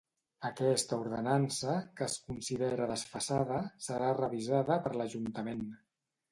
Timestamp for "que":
1.99-2.07